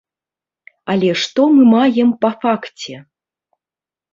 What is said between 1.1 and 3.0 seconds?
што мы маем па факце?